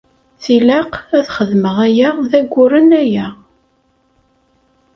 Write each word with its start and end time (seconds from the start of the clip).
Tilaq 0.43 0.93
ad 1.17 1.27
xedmeɣ 1.35 1.75
aya 1.87 2.09
d 2.29 2.31
ayyuren 2.39 2.89
aya. 3.01 3.27